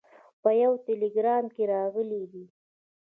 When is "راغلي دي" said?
1.73-2.45